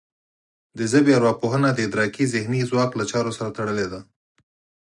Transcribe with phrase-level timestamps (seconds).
[0.77, 3.99] د ژبې ارواپوهنه د ادراکي ذهني ځواک له چارو سره تړلې ده